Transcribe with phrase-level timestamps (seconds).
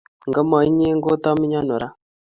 [0.27, 1.89] Nga ma inye ngot ami ano ra